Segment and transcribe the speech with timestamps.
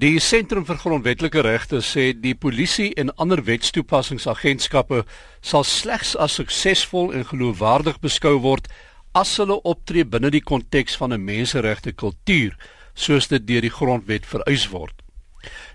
[0.00, 5.02] Die Sentrum vir Grondwetlike Regte sê die polisie en ander wetstoepassingsagentskappe
[5.44, 8.70] sal slegs as suksesvol en geloofwaardig beskou word
[9.12, 12.56] as hulle optree binne die konteks van 'n menseregte kultuur
[12.94, 14.96] soos dit deur die grondwet vereis word.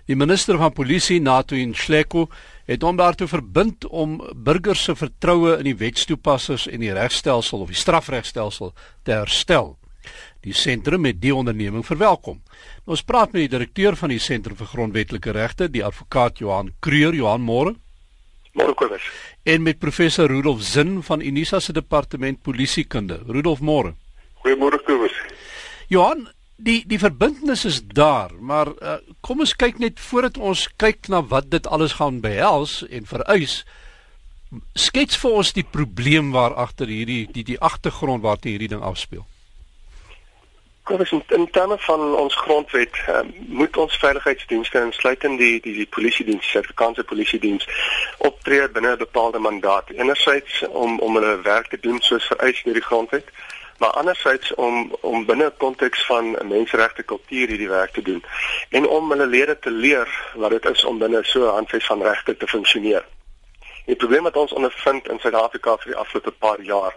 [0.06, 2.28] Die minister van polisie, Nato Nhleko,
[2.66, 7.68] het hom daartoe verbind om burgers se vertroue in die wetstoepassers en die regstelsel of
[7.68, 8.74] die strafregstelsel
[9.04, 9.76] te herstel.
[10.46, 12.42] Die sentrum het die onderneming verwelkom.
[12.84, 16.72] Nou, ons praat met die direkteur van die Sentrum vir Grondwetlike Regte, die advokaat Johan
[16.80, 17.74] Kreur, Johan Moore.
[18.56, 19.04] Môre Kobus.
[19.44, 23.20] En met professor Rudolf Zin van Unisa se departement polisiekunde.
[23.26, 23.94] Rudolf Moore.
[24.44, 25.12] Goeiemôre Kobus.
[25.92, 26.24] Johan,
[26.56, 31.20] die die verbintenis is daar, maar uh, kom ons kyk net voordat ons kyk na
[31.28, 33.60] wat dit alles gaan behels en vereis.
[34.78, 39.26] Skets vir ons die probleem waar agter hierdie die die agtergrond waartoe hierdie ding afspeel.
[40.86, 45.86] Kobus in, in terme van ons grondwet uh, moet ons veiligheidsdienste insluitend die die die
[45.96, 47.66] polisie diens, Suid-Afrikaanse polisie diens
[48.28, 49.90] optree binne 'n bepaalde mandaat.
[49.90, 53.34] Enerzijds om om hulle werk te doen soos vereis deur die grondwet,
[53.78, 58.22] maar anderzijds om om binne 'n konteks van menseregte kultuur hierdie werk te doen
[58.70, 62.02] en om hulle lede te leer wat dit is om binne so 'n handves van
[62.02, 63.04] regte te funksioneer.
[63.86, 66.94] Die probleem wat ons ondervind in Suid-Afrika vir die afgelope paar jaar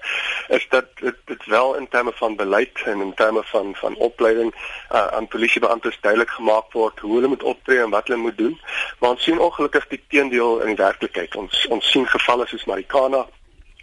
[0.50, 4.54] is dat dit dit wel in terme van beleid en in terme van van opleiding
[4.56, 8.62] uh, aan polisiebeamptes duidelik gemaak word hoe hulle moet optree en wat hulle moet doen.
[9.00, 11.36] Maar ons sien ongelukkig die teendeel in die werklikheid.
[11.36, 13.28] Ons ons sien gevalle soos Marikana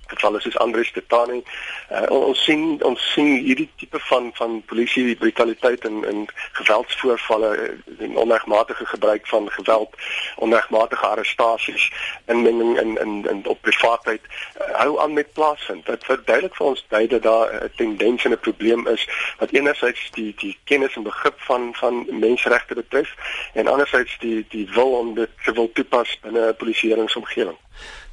[0.06, 1.42] gevalle soos Andries Tetani.
[1.90, 8.04] Uh, ons sien ons sien hierdie tipe van van polisie brutaliteit en en geweldsvoorvalle eh,
[8.06, 9.96] en onregmatige gebruik van geweld,
[10.36, 11.90] onregmatige arrestasies,
[12.26, 15.86] inmenging in in in op privaatheid uh, hou aan met plaasvind.
[15.86, 20.10] Dit verduidelik vir ons dui dat daar 'n tendens en 'n probleem is wat enerzijds
[20.10, 23.14] die die kennis en begrip van van menseregte betref
[23.54, 27.58] en anderzijds die die wil om dit te wil toepas binne 'n polisieeringsomgewing.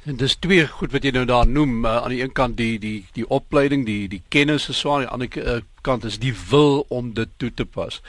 [0.04, 2.76] En dis twee goed wat jy nou daar noem, uh, aan die een kant die
[2.78, 6.34] die die opleiding, die die kennis is so aan die ander uh, kant is die
[6.50, 8.02] wil om dit toe te pas.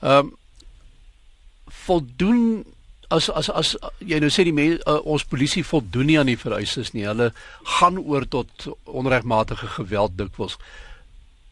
[0.00, 0.38] Ehm um,
[1.82, 2.64] voldoen
[3.10, 6.38] as as as jy nou sê die mense uh, ons polisie voldoen nie aan die
[6.38, 7.08] vereistes nie.
[7.08, 7.32] Hulle
[7.78, 10.58] gaan oor tot onregmatige geweld dikwels.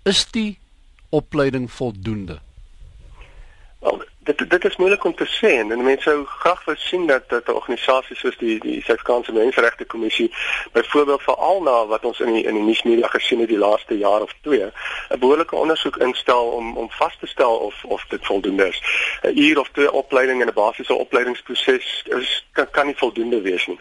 [0.07, 0.59] Is die
[1.11, 2.39] opleiding voldoende?
[3.83, 7.29] Wel, dit dit is moeilik om te sê en mense sou graag wou sien dat
[7.29, 10.33] dat 'n organisasie soos die die Suid-Afrikaanse Menseregte Kommissie
[10.73, 14.21] byvoorbeeld veral na wat ons in die in die nuusmedia gesien het die laaste jaar
[14.21, 18.69] of twee 'n behoorlike ondersoek instel om om vas te stel of of dit voldoende
[18.69, 18.83] is.
[19.23, 23.67] 'n Uur of twee opleiding en 'n basiese opleidingsproses is kan, kan nie voldoende wees
[23.67, 23.81] nie.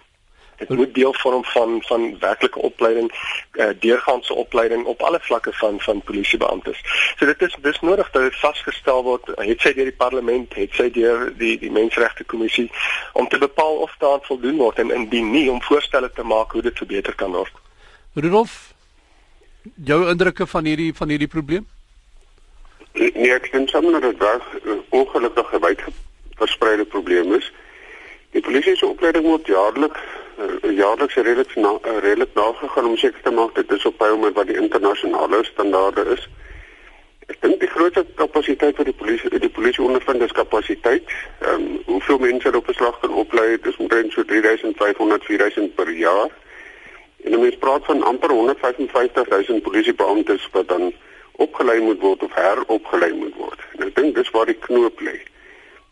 [0.59, 3.11] Dit moet deel vorm van van werklike opleiding,
[3.53, 6.81] uh, deurgaanse opleiding op alle vlakke van van polisiebeamptes.
[7.15, 10.75] So dit is dis nodig dat dit vasgestel word, het sy deur die parlement, het
[10.75, 12.67] sy deur die die menseregte kommissie
[13.13, 16.61] om te bepaal of daar voldoen word en indien nie om voorstelle te maak hoe
[16.61, 17.53] dit verbeter kan word.
[18.13, 18.73] Rudolf,
[19.75, 21.67] jou indrukke van hierdie van hierdie probleem?
[22.93, 25.81] Nee, ek dink sommer dat dit 'n ongelukkige wyd
[26.35, 27.51] verspreide probleem is.
[28.31, 29.99] Die polisie se opleiding word jaarliks
[30.75, 34.33] jaarliks redelik na, uh, redelik nagegaan om seker te maak dit is op pyl met
[34.33, 36.27] wat die internasionale standaarde is.
[37.29, 41.11] Ek dink die grootste kapasiteit vir die polisie die polisie ondervind is kapasiteit.
[41.39, 43.49] Ehm um, hoeveel mense op beslag kan oplei?
[43.57, 46.29] Dit is omtrent so 3500 4000 per jaar.
[47.23, 50.93] En dan mens praat van amper 155000 polisiebeamptes wat dan
[51.31, 53.59] opgelei moet word of heropgelei moet word.
[53.77, 55.19] En ek dink dis waar die knoop lê.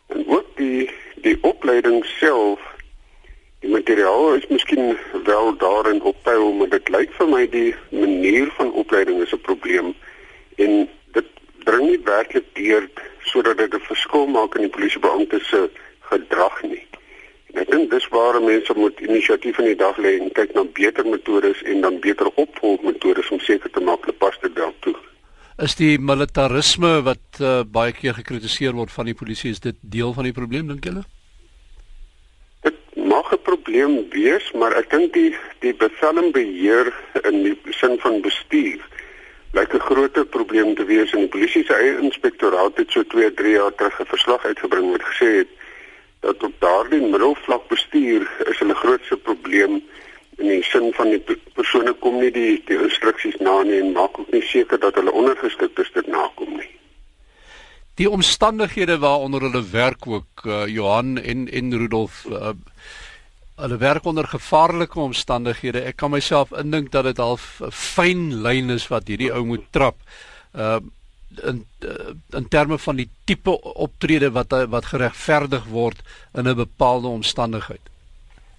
[0.08, 0.90] En ook die
[1.22, 2.60] die opleiding self
[3.60, 8.52] Die materiaal is miskien wel daarin op pyl, maar dit lyk vir my die manier
[8.58, 9.94] van opleiding is 'n probleem
[10.56, 11.26] en dit
[11.64, 12.86] dring nie werklik deur
[13.32, 15.70] sodat dit 'n verskil maak in die polisiebeampte se
[16.10, 16.86] gedrag nie.
[17.50, 20.64] En ek dink dis waar mense moet inisiatief in die dag lê en kyk na
[20.64, 24.96] beter metodes en dan beter opvolgmetodes om seker te maak hulle pas dit wel toe.
[25.58, 30.12] Is die militarisme wat uh, baie keer gekritiseer word van die polisie is dit deel
[30.12, 31.02] van die probleem dink julle?
[33.28, 36.92] Mag 'n probleem wees, maar ek dink die die bevelling beheer
[37.24, 38.80] in die sin van bestuur
[39.52, 43.34] lyk 'n groter probleem te wees in die polisie se eie inspektoraat het so 2,
[43.34, 45.48] 3 jaar terug 'n verslag uitgebring wat gesê het
[46.20, 49.82] dat op daardie middelvlak bestuur is 'n grootste probleem
[50.38, 51.22] in die sin van die
[51.54, 55.12] persone kom nie die die instruksies na nie en maak ook nie seker dat hulle
[55.12, 56.78] ondergestigdes dit nakom nie.
[57.94, 62.54] Die omstandighede waaronder hulle werk ook uh, Johan en en Rudolf uh,
[63.58, 65.82] hulle werk onder gevaarlike omstandighede.
[65.90, 69.66] Ek kan myself indink dat dit half 'n fyn lyn is wat hierdie ou moet
[69.70, 69.96] trap.
[70.54, 70.80] Uh
[71.44, 76.00] in uh, in terme van die tipe optrede wat wat geregverdig word
[76.34, 77.84] in 'n bepaalde omstandigheid.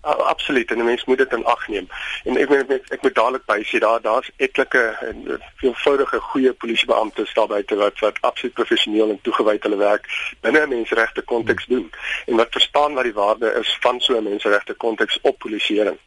[0.06, 1.88] Uh, absoluut en 'n mens moet dit in ag neem.
[2.24, 6.54] En ek moet ek, ek moet dadelik by sê daar daar's etlike en veelvoudige goeie
[6.54, 10.08] polisiebeamptes daar buite wat wat absoluut professioneel en toegewyd hulle werk
[10.42, 11.92] binne 'n menseregte konteks doen
[12.26, 16.00] en wat verstaan wat die waarde is van so 'n menseregte konteks op polisieering.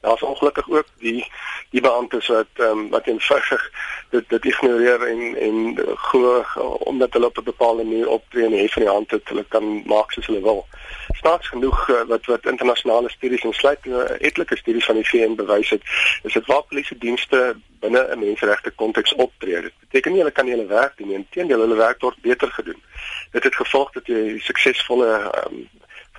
[0.00, 1.26] Daar's ongelukkig ook die
[1.70, 3.70] die beamptes wat ehm um, wat eenvoudig
[4.10, 6.44] dit dit ignoreer en en glo
[6.78, 9.82] omdat hulle op 'n bepaalde manier optree en hê van die hand het hulle kan
[9.86, 10.66] maak soos hulle wil.
[11.12, 15.34] Staats genoeg uh, wat wat internasionale studies en sluit uh, etlike studies van die VN
[15.34, 15.82] bewys het,
[16.22, 19.60] is dit waar polisie dienste binne 'n menseregte konteks optree.
[19.60, 22.50] Dit beteken nie hulle kan nie hulle werk doen nie, inteendeel hulle werk word beter
[22.50, 22.82] gedoen.
[23.30, 25.10] Dit het gevolg dat jy suksesvolle
[25.44, 25.68] um,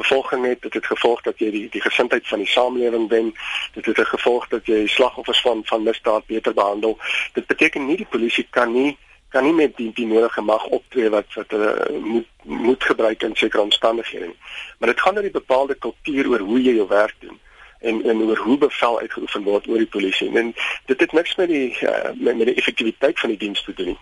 [0.02, 0.62] vervolging het.
[0.62, 3.34] Dit het gevolg dat jy die die gesindheid van die samelewing wen.
[3.74, 6.98] Dit het gevolg dat jy slagoffers van van misdaad beter behandel.
[7.34, 8.98] Dit beteken nie die polisie kan nie
[9.32, 13.36] kan nie met die die nodige mag optree wat wat hulle moet moet gebruik in
[13.36, 14.34] sekere omstandighede
[14.78, 17.40] maar dit gaan oor die bepaalde kultuur oor hoe jy jou werk doen
[17.80, 20.30] en en oor hoe bevel uitgeoefen word oor die polisie.
[20.38, 20.54] En
[20.86, 23.94] dit het niks met die uh, met, met die effektiwiteit van die diens te doen
[23.94, 24.00] nie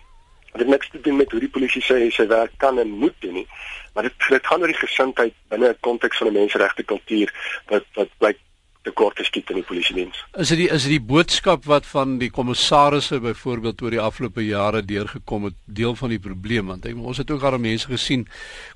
[0.58, 3.34] dit niks te doen met hoe die polisie sê sy werk kan en moet doen
[3.34, 3.46] nie
[3.94, 7.34] maar dit dit gaan oor die gesindheid binne 'n konteks van 'n menseregte kultuur
[7.68, 8.38] wat wat blyk
[8.82, 10.24] te kort geskied in die polisie diens.
[10.40, 14.44] Is dit die is dit die boodskap wat van die kommissarisse byvoorbeeld oor die afgelope
[14.44, 18.28] jare deurgekom het deel van die probleem want ek, ons het ook al mense gesien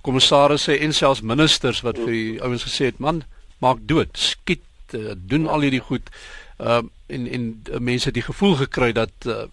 [0.03, 3.23] kommissarisse en selfs ministers wat vir die ouens gesê het man
[3.59, 6.11] maak dood, skiet, uh, doen al hierdie goed.
[6.59, 9.44] Ehm uh, en en uh, mense het die gevoel gekry dat uh,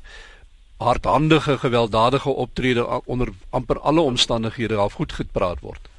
[0.84, 5.90] hardhandige gewelddadige optrede onder amper alle omstandighede al goed gepraat word.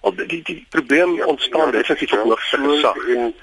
[0.00, 3.34] Al die die, die probleem ontstaan ja, definitief op hoogste gesag en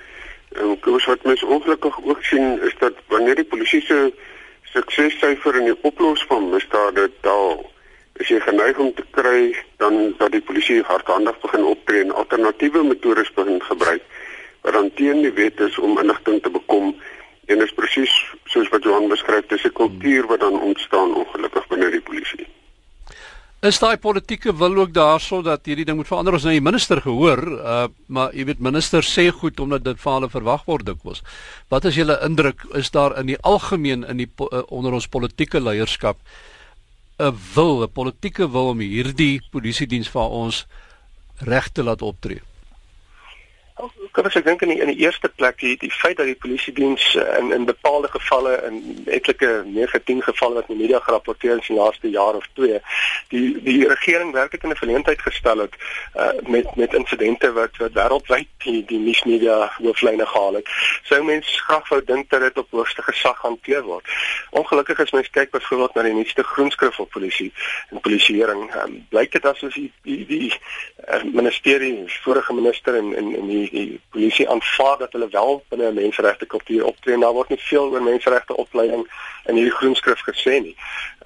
[0.54, 4.14] en koers wat mens ongelukkig ook sien is dat wanneer die polisie se
[4.74, 7.64] suksessyfer in die oplossing van misdade daal
[8.22, 12.84] is jy geneig om te kry dan dat die polisie hardhandig begin optree en alternatiewe
[12.84, 14.06] metodes begin gebruik
[14.62, 16.94] wat dan teen die wet is om inligting te bekom
[17.46, 18.14] En dit is presies
[18.46, 22.48] soos wat Johan beskryf, dis 'n kultuur wat dan ontstaan ongelukkig binne die polisie.
[23.64, 26.34] Is daai politieke wil ook daarso dat hierdie ding moet verander?
[26.34, 30.14] Ons nou die minister gehoor, uh, maar jy weet minister sê goed omdat dit van
[30.14, 31.22] hulle verwag word dikwels.
[31.72, 35.64] Wat is julle indruk is daar in die algemeen in die uh, onder ons politieke
[35.64, 36.20] leierskap
[37.20, 40.66] 'n wil, 'n politieke wil om hierdie polisie diens vir ons
[41.40, 42.42] reg te laat optree?
[44.12, 46.74] Kan ek dink in die, in die eerste plek die, die feit dat die polisie
[46.78, 51.58] diens eh, in in bepaalde gevalle in etlike 910 gevalle wat in die media gerapporteer
[51.58, 52.80] is in die laaste jaar of twee
[53.34, 55.76] die die regering werklik in 'n verleentheid gestel het
[56.16, 60.70] uh, met met insidente wat wat wêreldwyd die die nuusmedia hooflyne gehaal het.
[61.10, 64.06] Sou mens graag wou dink dat dit op hoogste gesag hanteer word.
[64.50, 67.52] Ongelukkig as mens kyk byvoorbeeld na die nuutste groenskrif op polisie
[67.90, 73.36] en polisieering, um, blyk dit asof die die, die uh, ministerie, vorige minister en en
[73.36, 77.20] en die die polisie aanvaar dat hulle wel binne 'n menseregte kultuur optree.
[77.20, 79.08] Daar word nie veel oor menseregte opleiding
[79.46, 80.76] in hierdie groenskrif gesê nie.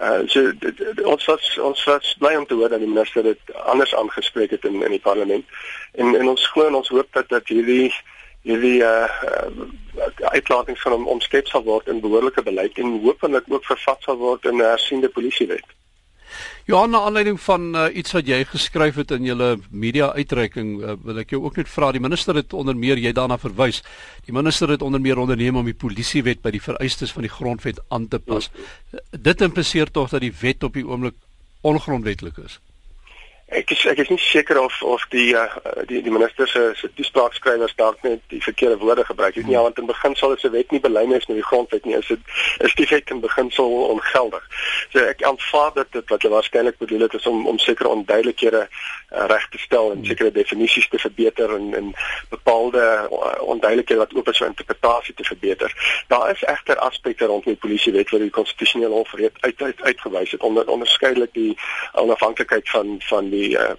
[0.02, 3.24] Uh so dit, dit, ons was ons was bly om te hoor dat die minister
[3.24, 5.46] dit anders aangespreek het in in die parlement.
[5.94, 7.94] En en ons glo en ons hoop dat dat hierdie
[8.42, 13.66] hierdie uh, uh uitlatings van hom omskep sal word in behoorlike beleid en hopelik ook
[13.66, 15.66] vervat sal word in 'n hersiende polisiewet.
[16.68, 20.96] Ja, na aanleiding van uh, iets wat jy geskryf het in julle media uitreiking, uh,
[21.04, 23.82] wil ek jou ook net vra, die minister het onder meer jy daarna verwys.
[24.28, 27.80] Die minister het onder meer onderneem om die polisiewet by die vereistes van die grondwet
[27.90, 28.52] aan te pas.
[28.92, 29.04] Ja.
[29.12, 31.16] Dit impliseer tog dat die wet op die oomblik
[31.62, 32.60] ongrondwetlik is.
[33.48, 35.46] Ek is ek is nie seker of of die uh,
[35.88, 39.62] die die minister se se toespraakskrywers dalk net die verkeerde woorde gebruik het nie, ja,
[39.64, 42.20] want in beginsel is 'n wet nie belynes met die grondwet nie, is dit
[42.60, 44.44] is die wet in beginsel ongeldig.
[44.92, 48.68] So ek aanvaar dat dit wat hulle waarskynlik bedoel het is om om sekere onduidelikhede
[48.68, 51.94] uh, reg te stel en sekere definisies te verbeter en en
[52.30, 55.72] bepaalde uh, onduidelikhede wat oop is vir interpretasie te verbeter.
[56.08, 60.32] Daar is egter aspekte rondom die polisiewet wat die konstitusionele hof reeds uit uit uitgewys
[60.32, 61.58] het onder onderskeidelik die
[61.94, 63.74] onafhanklikheid van van die die uh,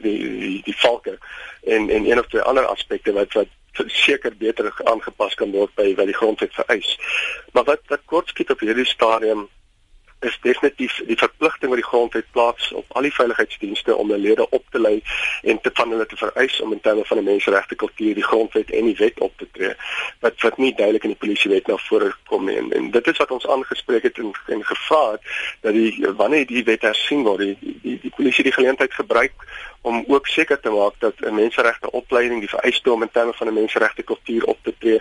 [0.00, 1.18] die die, die valke
[1.62, 5.94] en en een of twee ander aspekte wat wat seker beter aangepas kan word by
[5.96, 6.96] wat die grondwet vereis.
[7.52, 9.48] Maar wat wat kortskiet op hierdie stadium
[10.22, 14.46] is definitief die verpligting wat die grondwet plaas op al die veiligheidsdienste om hulle lede
[14.48, 15.02] op te lei
[15.42, 18.70] en te van hulle te vereis om in terme van 'n menseregte kultuur die grondwet
[18.70, 19.74] en die wet op te tree
[20.20, 22.56] wat wat nie duidelik in die polisiewet na vore kom nie.
[22.56, 25.22] En, en dit is wat ons aangespreek het en, en gevra het
[25.60, 29.32] dat die wanneer die wet hersien word die die, die, die polisie die geleentheid gebruik
[29.82, 33.48] om ook seker te maak dat 'n menseregte opleiding die vereiste om in terme van
[33.48, 35.00] 'n menseregte kultuur op te tree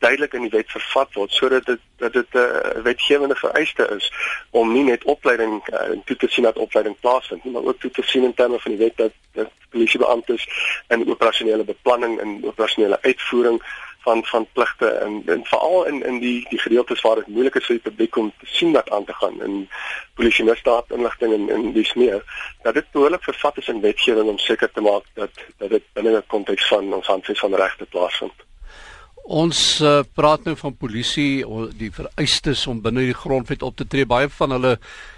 [0.00, 4.12] duidelik in die wet vervat word sodat dit dat dit 'n uh, wetgewende vereiste is
[4.50, 7.90] om nie net opleiding uh, toe te sien dat opleiding plaasvind nie, maar ook toe
[7.90, 10.48] te sien in terme van die wet dat dat polisiebeamptes
[10.88, 13.62] in operasionele beplanning en operasionele uitvoering
[14.00, 17.66] van van pligte en en veral in in die die gedeeltes waar dit moeilik is
[17.66, 19.68] vir die publiek om te sien wat aan te gaan in
[20.14, 22.22] polisie misdaad inligting en en dis meer
[22.62, 26.16] dat dit behoorlik vervat is in wetgewing om seker te maak dat dat dit binne
[26.16, 28.48] 'n konteks van ons handves van regte plaasvind.
[29.30, 31.44] Ons uh, praat nou van polisie
[31.78, 34.08] die vereistes om binne die grondwet op te tree.
[34.08, 34.72] Baie van hulle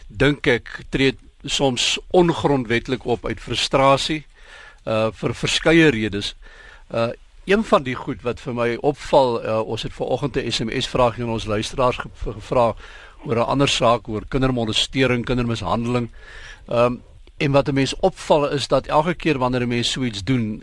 [0.09, 1.15] dink ek tree
[1.49, 4.23] soms ongrondwetlik op uit frustrasie
[4.85, 6.35] uh vir verskeie redes.
[6.91, 7.13] Uh
[7.45, 11.25] een van die goed wat vir my opval, uh, ons het vanoggend 'n SMS vraagie
[11.25, 12.75] aan ons luisteraars gevra
[13.25, 16.11] oor 'n ander saak oor kindermolestering, kindermishandeling.
[16.69, 17.03] Ehm um,
[17.39, 20.63] en wat 'n mens opval is dat elke keer wanneer 'n mens so iets doen,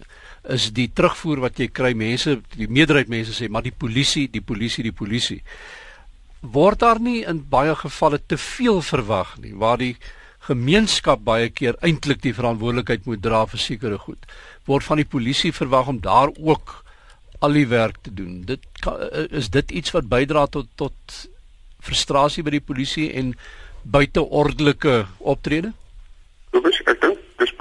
[0.49, 4.43] is die terugvoer wat jy kry, mense, die meerderheid mense sê, maar die polisie, die
[4.45, 5.41] polisie, die polisie.
[6.41, 9.95] Word daar nie in baie gevalle te veel verwag nie, waar die
[10.47, 14.23] gemeenskap baie keer eintlik die verantwoordelikheid moet dra vir sekere goed
[14.69, 16.79] word van die polisie verwag om daar ook
[17.39, 18.41] al die werk te doen.
[18.45, 18.65] Dit
[19.31, 21.19] is dit iets wat bydra tot tot
[21.79, 23.33] frustrasie by die polisie en
[23.87, 25.71] buiteordelike optrede?
[26.51, 27.08] Ek dink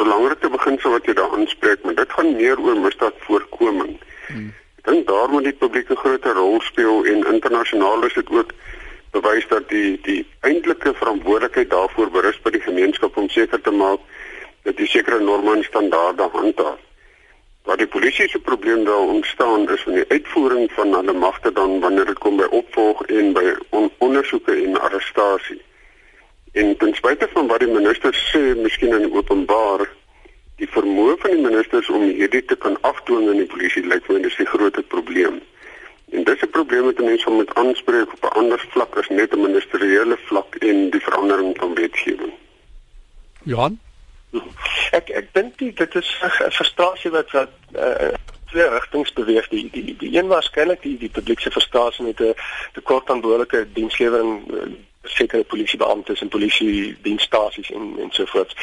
[0.08, 3.98] dis belangrik te begin so wat jy daar aanspreek, maar dit gaan meer oor misdaadvoorkoming.
[4.28, 4.52] Hmm.
[4.78, 8.52] Ek dink daar moet die publiek 'n groter rol speel en internasionaal is dit ook
[9.12, 14.00] bewys dat die die eintlike verantwoordelikheid daarvoor berus by die gemeenskap om seker te maak
[14.64, 16.80] dat die sekere norme en standaarde handhaaf.
[17.64, 21.80] Waar die polisie se probleem daar ontstaan is in die uitvoering van hulle magte dan
[21.80, 25.60] wanneer dit kom by opvolg en by on ondersoeke en arrestasie.
[26.52, 29.84] En ten spyte van wat die minister sê, miskien in openbaar,
[30.58, 34.20] die vermoë van die ministers om hierdie te kan afdwing in die polisie lyk my
[34.22, 35.40] dis die groot probleem.
[36.10, 39.40] En dis 'n probleem wat mense moet aanspreek op 'n ander vlak as net 'n
[39.40, 42.32] ministeriële vlak en die verandering van wetgewing.
[43.44, 43.78] Johan
[44.92, 48.12] Ek ek dink dit is 'n frustrasie wat wat uh,
[48.50, 49.48] twee rigtings beweeg.
[49.48, 52.34] Die die die een waarskynlik die die publieke frustrasie met 'n
[52.72, 54.68] tekort aan behoorlike dienslewering uh,
[55.10, 58.54] sekere polisiebeamptes en polisie dienstasies en en so voort.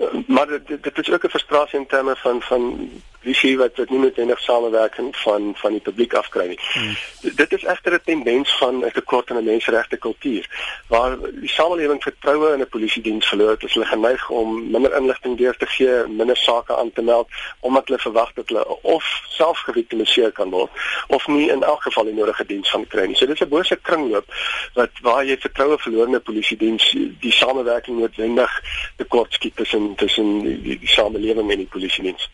[0.00, 2.90] Uh, maar dit dit is ook 'n frustrasie in terme van van
[3.22, 6.58] visie wat wat nie noodwendig samewerking van van die publiek afkry nie.
[6.72, 6.96] Hmm.
[7.36, 10.48] Dit is egter 'n tendens van 'n tekort aan 'n menseregte kultuur
[10.88, 15.38] waar die samelewing vertroue in 'n polisie diens verloor het, hulle geneig om minder inligting
[15.38, 17.28] deur te gee, minder sake aan te meld
[17.60, 20.70] omdat hulle verwag dat hulle of self geviktimiseer kan word
[21.08, 23.16] of nie in elk geval die nodige diens van kry nie.
[23.16, 24.26] So dit is 'n bose kringloop
[24.74, 28.62] wat waar jy vertroue verloor in 'n polisie diens, die samewerking noodwendig
[28.96, 32.30] tekort skiet tussen tussen die, die, die samelewing en die polisie diens.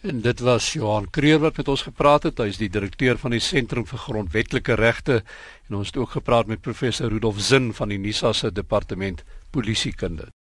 [0.00, 2.38] En dit was Johan Kreer wat met ons gepraat het.
[2.38, 5.24] Hy is die direkteur van die Sentrum vir Grondwetlike Regte
[5.66, 10.30] en ons het ook gepraat met professor Rudolf Zin van die NISA se departement polisiekunde.